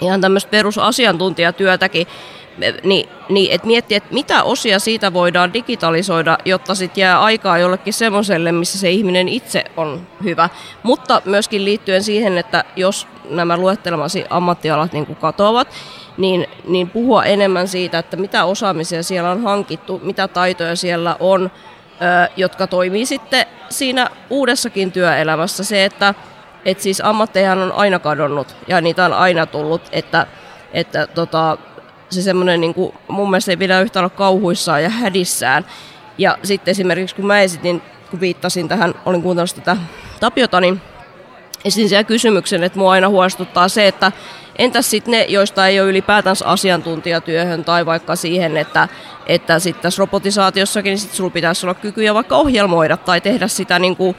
ihan 0.00 0.20
tämmöistä 0.20 0.50
perusasiantuntijatyötäkin, 0.50 2.06
niin, 2.84 3.08
niin 3.28 3.52
että 3.52 3.66
miettiä, 3.66 3.96
että 3.96 4.14
mitä 4.14 4.42
osia 4.42 4.78
siitä 4.78 5.12
voidaan 5.12 5.52
digitalisoida, 5.52 6.38
jotta 6.44 6.74
sitten 6.74 7.02
jää 7.02 7.20
aikaa 7.22 7.58
jollekin 7.58 7.92
semmoiselle, 7.92 8.52
missä 8.52 8.78
se 8.78 8.90
ihminen 8.90 9.28
itse 9.28 9.64
on 9.76 10.06
hyvä. 10.24 10.48
Mutta 10.82 11.22
myöskin 11.24 11.64
liittyen 11.64 12.02
siihen, 12.02 12.38
että 12.38 12.64
jos 12.76 13.06
nämä 13.30 13.56
luettelemasi 13.56 14.24
ammattialat 14.30 14.92
niin 14.92 15.06
kuin 15.06 15.16
katoavat, 15.16 15.68
niin, 16.16 16.46
niin 16.68 16.90
puhua 16.90 17.24
enemmän 17.24 17.68
siitä, 17.68 17.98
että 17.98 18.16
mitä 18.16 18.44
osaamisia 18.44 19.02
siellä 19.02 19.30
on 19.30 19.42
hankittu, 19.42 20.00
mitä 20.04 20.28
taitoja 20.28 20.76
siellä 20.76 21.16
on, 21.20 21.44
ö, 21.44 22.30
jotka 22.36 22.66
toimii 22.66 23.06
sitten 23.06 23.46
siinä 23.70 24.10
uudessakin 24.30 24.92
työelämässä. 24.92 25.64
Se, 25.64 25.84
että 25.84 26.14
et 26.64 26.80
siis 26.80 27.00
ammatteja 27.04 27.52
on 27.52 27.72
aina 27.72 27.98
kadonnut 27.98 28.56
ja 28.68 28.80
niitä 28.80 29.04
on 29.04 29.12
aina 29.12 29.46
tullut, 29.46 29.82
että, 29.92 30.26
että 30.72 31.06
tota, 31.06 31.58
se 32.14 32.22
semmoinen 32.22 32.60
niin 32.60 32.74
kuin, 32.74 32.94
mun 33.08 33.30
mielestä 33.30 33.52
ei 33.52 33.56
pidä 33.56 33.80
yhtä 33.80 33.98
olla 33.98 34.10
kauhuissaan 34.10 34.82
ja 34.82 34.88
hädissään. 34.88 35.64
Ja 36.18 36.38
sitten 36.42 36.72
esimerkiksi 36.72 37.16
kun 37.16 37.26
mä 37.26 37.40
esitin, 37.40 37.82
kun 38.10 38.20
viittasin 38.20 38.68
tähän, 38.68 38.94
olin 39.06 39.22
kuunnellut 39.22 39.54
tätä 39.54 39.76
Tapiota, 40.20 40.60
niin 40.60 40.80
esitin 41.64 41.88
siellä 41.88 42.04
kysymyksen, 42.04 42.64
että 42.64 42.78
mua 42.78 42.92
aina 42.92 43.08
huolestuttaa 43.08 43.68
se, 43.68 43.86
että 43.86 44.12
entäs 44.58 44.90
sitten 44.90 45.12
ne, 45.12 45.26
joista 45.28 45.68
ei 45.68 45.80
ole 45.80 45.90
ylipäätänsä 45.90 46.46
asiantuntijatyöhön 46.46 47.64
tai 47.64 47.86
vaikka 47.86 48.16
siihen, 48.16 48.56
että, 48.56 48.88
että 49.26 49.58
sitten 49.58 49.82
tässä 49.82 50.00
robotisaatiossakin 50.00 50.90
niin 50.90 50.98
sit 50.98 51.12
sulla 51.12 51.30
pitäisi 51.30 51.66
olla 51.66 51.74
kykyjä 51.74 52.14
vaikka 52.14 52.36
ohjelmoida 52.36 52.96
tai 52.96 53.20
tehdä 53.20 53.48
sitä 53.48 53.78
niin 53.78 53.96
kuin, 53.96 54.16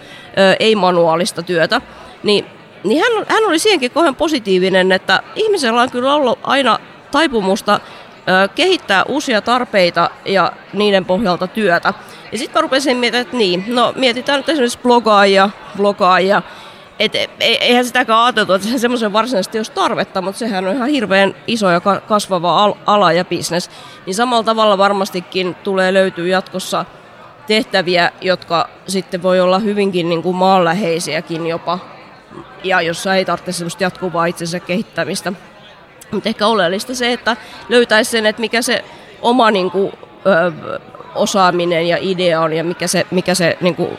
ei-manuaalista 0.59 1.43
työtä. 1.43 1.81
Niin, 2.23 2.45
niin 2.83 3.03
hän, 3.03 3.25
hän 3.29 3.43
oli 3.43 3.59
siihenkin 3.59 3.91
kohen 3.91 4.15
positiivinen, 4.15 4.91
että 4.91 5.23
ihmisellä 5.35 5.81
on 5.81 5.91
kyllä 5.91 6.13
ollut 6.13 6.39
aina 6.43 6.79
taipumusta 7.11 7.79
kehittää 8.55 9.03
uusia 9.03 9.41
tarpeita 9.41 10.09
ja 10.25 10.51
niiden 10.73 11.05
pohjalta 11.05 11.47
työtä. 11.47 11.93
Ja 12.31 12.37
sitten 12.37 12.57
mä 12.57 12.61
rupesin 12.61 12.97
miettimään, 12.97 13.25
että 13.25 13.37
niin, 13.37 13.65
no 13.67 13.93
mietitään 13.95 14.39
nyt 14.39 14.49
esimerkiksi 14.49 14.79
blogaajia, 14.83 15.49
blogaajia, 15.77 16.41
et, 16.99 17.15
e, 17.15 17.27
eihän 17.39 17.85
sitäkään 17.85 18.19
ajateltu, 18.19 18.53
että 18.53 18.67
se 18.67 18.77
semmoisen 18.77 19.13
varsinaisesti 19.13 19.59
olisi 19.59 19.71
tarvetta, 19.71 20.21
mutta 20.21 20.39
sehän 20.39 20.67
on 20.67 20.75
ihan 20.75 20.89
hirveän 20.89 21.35
iso 21.47 21.69
ja 21.69 21.81
kasvava 22.07 22.75
ala 22.85 23.11
ja 23.11 23.25
bisnes. 23.25 23.69
Niin 24.05 24.15
samalla 24.15 24.43
tavalla 24.43 24.77
varmastikin 24.77 25.55
tulee 25.55 25.93
löytyä 25.93 26.27
jatkossa 26.27 26.85
tehtäviä, 27.47 28.11
jotka 28.21 28.69
sitten 28.87 29.23
voi 29.23 29.39
olla 29.39 29.59
hyvinkin 29.59 30.09
niin 30.09 30.23
kuin 30.23 30.35
maanläheisiäkin 30.35 31.47
jopa, 31.47 31.79
ja 32.63 32.81
jossa 32.81 33.15
ei 33.15 33.25
tarvitse 33.25 33.51
semmoista 33.51 33.83
jatkuvaa 33.83 34.25
itsensä 34.25 34.59
kehittämistä. 34.59 35.33
Mutta 36.11 36.29
ehkä 36.29 36.47
oleellista 36.47 36.95
se, 36.95 37.13
että 37.13 37.37
löytäisi 37.69 38.11
sen, 38.11 38.25
että 38.25 38.39
mikä 38.39 38.61
se 38.61 38.85
oma 39.21 39.51
niin 39.51 39.71
kuin, 39.71 39.93
ö, 40.25 40.79
osaaminen 41.15 41.87
ja 41.87 41.97
idea 42.01 42.41
on 42.41 42.53
ja 42.53 42.63
mikä 42.63 42.87
se, 42.87 43.07
mikä 43.11 43.35
se 43.35 43.57
niin 43.61 43.75
kuin, 43.75 43.97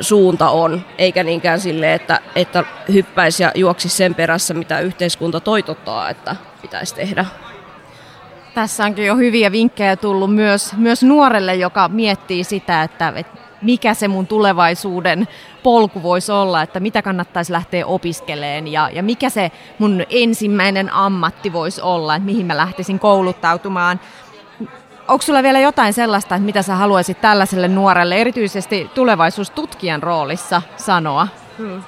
suunta 0.00 0.50
on, 0.50 0.84
eikä 0.98 1.22
niinkään 1.22 1.60
sille, 1.60 1.94
että, 1.94 2.20
että 2.34 2.64
hyppäisi 2.92 3.42
ja 3.42 3.52
juoksisi 3.54 3.96
sen 3.96 4.14
perässä, 4.14 4.54
mitä 4.54 4.80
yhteiskunta 4.80 5.40
toitottaa, 5.40 6.10
että 6.10 6.36
pitäisi 6.62 6.94
tehdä. 6.94 7.24
Tässä 8.54 8.84
onkin 8.84 9.06
jo 9.06 9.16
hyviä 9.16 9.52
vinkkejä 9.52 9.96
tullut 9.96 10.34
myös, 10.34 10.72
myös 10.76 11.02
nuorelle, 11.02 11.54
joka 11.54 11.88
miettii 11.88 12.44
sitä, 12.44 12.82
että, 12.82 13.12
että 13.16 13.37
mikä 13.62 13.94
se 13.94 14.08
mun 14.08 14.26
tulevaisuuden 14.26 15.28
polku 15.62 16.02
voisi 16.02 16.32
olla, 16.32 16.62
että 16.62 16.80
mitä 16.80 17.02
kannattaisi 17.02 17.52
lähteä 17.52 17.86
opiskeleen 17.86 18.68
ja, 18.68 18.90
ja 18.92 19.02
mikä 19.02 19.30
se 19.30 19.50
mun 19.78 20.04
ensimmäinen 20.10 20.92
ammatti 20.92 21.52
voisi 21.52 21.80
olla, 21.80 22.16
että 22.16 22.26
mihin 22.26 22.46
mä 22.46 22.56
lähtisin 22.56 22.98
kouluttautumaan. 22.98 24.00
Onko 25.08 25.22
sulla 25.22 25.42
vielä 25.42 25.60
jotain 25.60 25.92
sellaista, 25.92 26.34
että 26.34 26.46
mitä 26.46 26.62
sä 26.62 26.74
haluaisit 26.74 27.20
tällaiselle 27.20 27.68
nuorelle, 27.68 28.16
erityisesti 28.16 28.90
tulevaisuustutkijan 28.94 30.02
roolissa, 30.02 30.62
sanoa? 30.76 31.28
Hmm. 31.58 31.82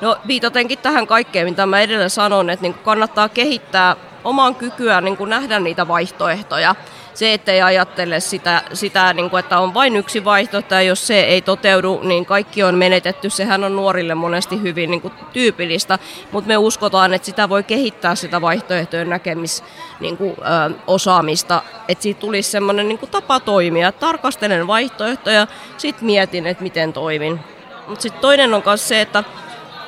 No 0.00 0.16
viitatenkin 0.26 0.78
tähän 0.78 1.06
kaikkeen, 1.06 1.48
mitä 1.48 1.66
mä 1.66 1.80
edellä 1.80 2.08
sanon, 2.08 2.50
että 2.50 2.62
niin 2.62 2.74
kannattaa 2.74 3.28
kehittää 3.28 3.96
oman 4.24 4.54
kykyä 4.54 5.00
niin 5.00 5.16
nähdä 5.26 5.60
niitä 5.60 5.88
vaihtoehtoja. 5.88 6.74
Se, 7.18 7.34
ettei 7.34 7.62
ajattele 7.62 8.20
sitä, 8.20 8.62
sitä 8.72 9.12
niin 9.12 9.30
kuin, 9.30 9.40
että 9.40 9.58
on 9.58 9.74
vain 9.74 9.96
yksi 9.96 10.24
vaihtoehto 10.24 10.74
ja 10.74 10.82
jos 10.82 11.06
se 11.06 11.20
ei 11.20 11.42
toteudu, 11.42 12.00
niin 12.02 12.26
kaikki 12.26 12.62
on 12.62 12.74
menetetty. 12.74 13.30
Sehän 13.30 13.64
on 13.64 13.76
nuorille 13.76 14.14
monesti 14.14 14.62
hyvin 14.62 14.90
niin 14.90 15.00
kuin, 15.00 15.14
tyypillistä, 15.32 15.98
mutta 16.32 16.48
me 16.48 16.56
uskotaan, 16.56 17.14
että 17.14 17.26
sitä 17.26 17.48
voi 17.48 17.62
kehittää 17.62 18.14
sitä 18.14 18.40
vaihtoehtojen 18.40 19.10
näkemis 19.10 19.64
niin 20.00 20.16
kuin, 20.16 20.36
ö, 20.38 20.74
osaamista, 20.86 21.62
että 21.88 22.02
siitä 22.02 22.20
tulisi 22.20 22.50
semmoinen 22.50 22.88
niin 22.88 22.98
kuin, 22.98 23.10
tapa 23.10 23.40
toimia. 23.40 23.92
Tarkastelen 23.92 24.66
vaihtoehtoja, 24.66 25.46
sitten 25.76 26.06
mietin, 26.06 26.46
että 26.46 26.62
miten 26.62 26.92
toimin. 26.92 27.40
Mutta 27.86 28.02
sitten 28.02 28.20
toinen 28.20 28.54
on 28.54 28.62
myös 28.66 28.88
se, 28.88 29.00
että 29.00 29.24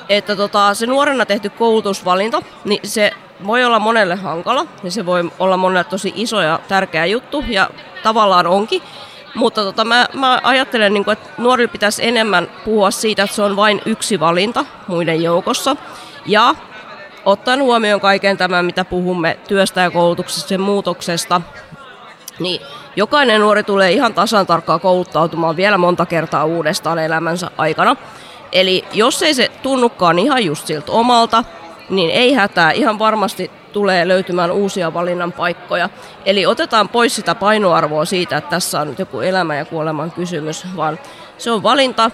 että 0.09 0.37
tota, 0.37 0.75
se 0.75 0.87
nuorena 0.87 1.27
tehty 1.27 1.51
koulutusvalinta, 1.51 2.43
niin 2.65 2.81
se 2.85 3.13
voi 3.47 3.65
olla 3.65 3.79
monelle 3.79 4.15
hankala, 4.15 4.67
niin 4.83 4.93
se 4.93 5.07
voi 5.07 5.31
olla 5.39 5.57
monelle 5.57 5.85
tosi 5.85 6.13
iso 6.17 6.41
ja 6.41 6.61
tärkeä 6.69 7.07
juttu, 7.07 7.45
ja 7.49 7.71
tavallaan 8.03 8.47
onkin. 8.47 8.83
Mutta 9.35 9.63
tota, 9.63 9.85
mä, 9.85 10.07
mä 10.13 10.41
ajattelen, 10.43 10.95
niin 10.95 11.05
kuin, 11.05 11.13
että 11.13 11.31
nuorille 11.39 11.69
pitäisi 11.69 12.07
enemmän 12.07 12.49
puhua 12.65 12.91
siitä, 12.91 13.23
että 13.23 13.37
se 13.37 13.43
on 13.43 13.57
vain 13.57 13.83
yksi 13.87 14.21
valinta 14.21 14.65
muiden 14.87 15.23
joukossa. 15.23 15.77
Ja 16.27 16.55
ottaen 17.25 17.63
huomioon 17.63 18.01
kaiken 18.01 18.37
tämän, 18.37 18.65
mitä 18.65 18.85
puhumme 18.85 19.39
työstä 19.49 19.81
ja 19.81 19.91
koulutuksesta, 19.91 20.49
sen 20.49 20.61
muutoksesta, 20.61 21.41
niin 22.39 22.61
jokainen 22.97 23.41
nuori 23.41 23.63
tulee 23.63 23.93
ihan 23.93 24.15
tasan 24.15 24.47
tarkkaan 24.47 24.81
kouluttautumaan 24.81 25.57
vielä 25.57 25.79
monta 25.79 26.07
kertaa 26.07 26.45
uudestaan 26.45 26.99
elämänsä 26.99 27.51
aikana. 27.57 27.97
Eli 28.53 28.85
jos 28.93 29.23
ei 29.23 29.35
se 29.35 29.51
tunnukaan 29.63 30.19
ihan 30.19 30.45
just 30.45 30.67
siltä 30.67 30.93
omalta, 30.93 31.45
niin 31.91 32.11
ei 32.11 32.33
hätää, 32.33 32.71
ihan 32.71 32.99
varmasti 32.99 33.51
tulee 33.73 34.09
löytymään 34.09 34.51
uusia 34.51 34.95
valinnan 34.95 35.33
paikkoja. 35.33 35.89
Eli 36.27 36.47
otetaan 36.47 36.89
pois 36.89 37.17
sitä 37.17 37.35
painoarvoa 37.35 38.05
siitä, 38.05 38.37
että 38.37 38.51
tässä 38.51 38.81
on 38.81 38.89
nyt 38.89 38.99
joku 38.99 39.21
elämän 39.21 39.59
ja 39.59 39.65
kuoleman 39.65 40.11
kysymys, 40.11 40.67
vaan 40.77 40.99
se 41.39 41.51
on 41.51 41.63
valinta. 41.63 42.11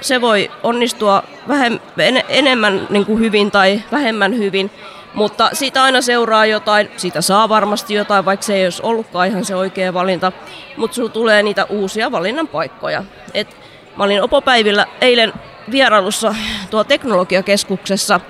Se 0.00 0.20
voi 0.20 0.50
onnistua 0.62 1.22
vähem, 1.48 1.78
en, 1.98 2.22
enemmän 2.28 2.86
niin 2.90 3.06
kuin 3.06 3.18
hyvin 3.18 3.50
tai 3.50 3.82
vähemmän 3.92 4.38
hyvin, 4.38 4.70
mutta 5.14 5.50
siitä 5.52 5.82
aina 5.82 6.00
seuraa 6.00 6.46
jotain, 6.46 6.90
siitä 6.96 7.20
saa 7.20 7.48
varmasti 7.48 7.94
jotain, 7.94 8.24
vaikka 8.24 8.46
se 8.46 8.54
ei 8.54 8.64
olisi 8.64 8.82
ollutkaan 8.82 9.28
ihan 9.28 9.44
se 9.44 9.54
oikea 9.54 9.94
valinta, 9.94 10.32
mutta 10.76 10.94
sinulla 10.94 11.12
tulee 11.12 11.42
niitä 11.42 11.64
uusia 11.64 12.12
valinnan 12.12 12.48
paikkoja. 12.48 13.04
Et 13.34 13.56
mä 13.96 14.04
olin 14.04 14.22
opopäivillä 14.22 14.86
eilen 15.00 15.32
vierailussa 15.70 16.34
tuo 16.70 16.84
teknologiakeskuksessa 16.84 18.20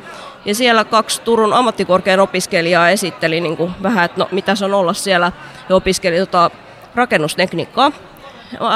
ja 0.45 0.55
siellä 0.55 0.85
kaksi 0.85 1.23
Turun 1.23 1.53
ammattikorkean 1.53 2.21
opiskelijaa 2.21 2.91
esitteli 2.91 3.41
niin 3.41 3.57
kuin 3.57 3.73
vähän, 3.83 4.05
että 4.05 4.21
no, 4.21 4.29
mitä 4.31 4.55
se 4.55 4.65
on 4.65 4.75
olla 4.75 4.95
siellä 4.95 5.33
ja 5.69 5.77
opiskeli 5.77 6.19
tota, 6.19 6.51
rakennustekniikkaa. 6.95 7.93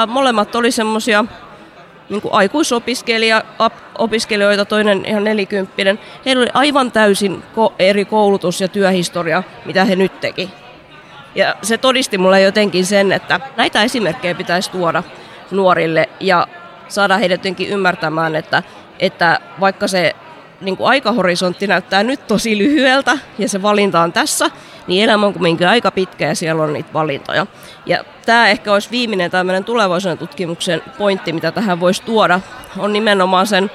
Molemmat 0.07 0.55
oli 0.55 0.71
semmoisia 0.71 1.25
niin 2.09 2.21
aikuisopiskelijoita, 2.31 4.65
toinen 4.69 5.05
ihan 5.05 5.23
nelikymppinen. 5.23 5.99
Heillä 6.25 6.41
oli 6.41 6.49
aivan 6.53 6.91
täysin 6.91 7.43
eri 7.79 8.05
koulutus- 8.05 8.61
ja 8.61 8.67
työhistoria, 8.67 9.43
mitä 9.65 9.85
he 9.85 9.95
nyt 9.95 10.19
teki. 10.19 10.49
Ja 11.35 11.55
se 11.61 11.77
todisti 11.77 12.17
mulle 12.17 12.41
jotenkin 12.41 12.85
sen, 12.85 13.11
että 13.11 13.39
näitä 13.57 13.83
esimerkkejä 13.83 14.35
pitäisi 14.35 14.71
tuoda 14.71 15.03
nuorille 15.51 16.09
ja 16.19 16.47
saada 16.87 17.17
heidät 17.17 17.39
jotenkin 17.39 17.69
ymmärtämään, 17.69 18.35
että, 18.35 18.63
että 18.99 19.39
vaikka 19.59 19.87
se 19.87 20.15
niin 20.61 20.77
kuin 20.77 20.89
aikahorisontti 20.89 21.67
näyttää 21.67 22.03
nyt 22.03 22.27
tosi 22.27 22.57
lyhyeltä 22.57 23.17
ja 23.37 23.49
se 23.49 23.61
valinta 23.61 24.01
on 24.01 24.13
tässä, 24.13 24.51
niin 24.87 25.03
elämä 25.03 25.25
on 25.25 25.33
kuitenkin 25.33 25.67
aika 25.67 25.91
pitkä 25.91 26.27
ja 26.27 26.35
siellä 26.35 26.63
on 26.63 26.73
niitä 26.73 26.93
valintoja. 26.93 27.47
Ja 27.85 28.03
tämä 28.25 28.49
ehkä 28.49 28.73
olisi 28.73 28.91
viimeinen 28.91 29.31
tämmöinen 29.31 29.63
tulevaisuuden 29.63 30.17
tutkimuksen 30.17 30.81
pointti, 30.97 31.33
mitä 31.33 31.51
tähän 31.51 31.79
voisi 31.79 32.03
tuoda, 32.03 32.39
on 32.77 32.93
nimenomaan 32.93 33.47
sen 33.47 33.71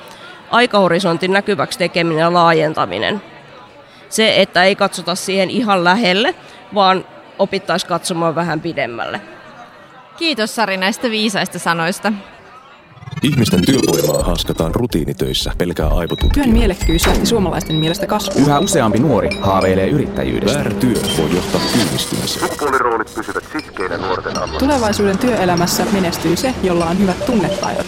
aikahorisontin 0.50 1.32
näkyväksi 1.32 1.78
tekeminen 1.78 2.20
ja 2.20 2.32
laajentaminen. 2.32 3.22
Se, 4.08 4.40
että 4.40 4.64
ei 4.64 4.76
katsota 4.76 5.14
siihen 5.14 5.50
ihan 5.50 5.84
lähelle, 5.84 6.34
vaan 6.74 7.04
opittaisiin 7.38 7.88
katsomaan 7.88 8.34
vähän 8.34 8.60
pidemmälle. 8.60 9.20
Kiitos 10.16 10.54
Sari 10.54 10.76
näistä 10.76 11.10
viisaista 11.10 11.58
sanoista. 11.58 12.12
Ihmisten 13.22 13.66
työvoimaa 13.66 14.22
haaskataan 14.22 14.74
rutiinitöissä 14.74 15.52
pelkää 15.58 15.88
aivotutkija. 15.88 16.44
Työn 16.44 16.56
mielekkyys 16.56 17.06
lähti 17.06 17.26
suomalaisten 17.26 17.76
mielestä 17.76 18.06
kasvuun. 18.06 18.46
Yhä 18.46 18.58
useampi 18.58 18.98
nuori 18.98 19.28
haaveilee 19.40 19.88
yrittäjyydestä. 19.88 20.58
Väärä 20.58 20.70
työ 20.70 20.94
voi 21.18 21.34
johtaa 21.34 21.60
kyynistymiseen. 21.72 22.48
Sukupuoliroolit 22.48 23.14
pysyvät 23.14 23.44
sitkeinä 23.52 23.96
nuorten 23.96 24.38
alla. 24.38 24.58
Tulevaisuuden 24.58 25.18
työelämässä 25.18 25.86
menestyy 25.92 26.36
se, 26.36 26.54
jolla 26.62 26.86
on 26.86 26.98
hyvät 26.98 27.26
tunnetaidot. 27.26 27.86